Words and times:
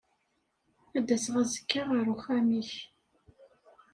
Ad 0.97 1.03
d-aseɣ 1.07 1.35
azekka 1.41 1.81
ɣer 1.83 2.05
uxxam-ik. 2.13 2.71